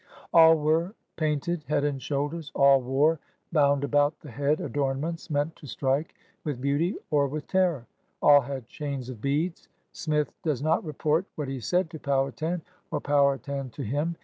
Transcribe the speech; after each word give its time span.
All 0.33 0.55
were 0.57 0.95
painted, 1.15 1.63
head 1.65 1.83
and 1.83 2.01
shoulders; 2.01 2.51
all 2.55 2.81
wore, 2.81 3.19
bound 3.51 3.83
about 3.83 4.19
the 4.21 4.31
head, 4.31 4.59
adornments 4.59 5.29
meant 5.29 5.55
to 5.57 5.67
strike 5.67 6.15
with 6.43 6.59
beauty 6.59 6.95
or 7.11 7.27
with 7.27 7.45
terror; 7.45 7.85
all 8.19 8.41
had 8.41 8.67
chains 8.67 9.09
of 9.09 9.21
beads. 9.21 9.67
Smith 9.91 10.33
does 10.41 10.59
not 10.63 10.83
report 10.83 11.27
what 11.35 11.49
he 11.49 11.59
said 11.59 11.91
to 11.91 11.99
Powhatan, 11.99 12.63
or 12.89 12.99
Powhatan 12.99 13.69
to 13.69 13.83
him. 13.83 14.15